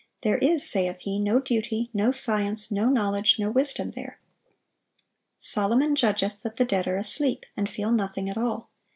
There 0.23 0.39
is, 0.39 0.67
saith 0.67 1.01
he, 1.01 1.19
no 1.19 1.39
duty, 1.39 1.91
no 1.93 2.09
science, 2.09 2.71
no 2.71 2.89
knowledge, 2.89 3.37
no 3.37 3.51
wisdom 3.51 3.91
there. 3.91 4.19
Solomon 5.37 5.95
judgeth 5.95 6.41
that 6.41 6.55
the 6.55 6.65
dead 6.65 6.87
are 6.87 6.97
asleep, 6.97 7.45
and 7.55 7.69
feel 7.69 7.91
nothing 7.91 8.27
at 8.27 8.35
all. 8.35 8.71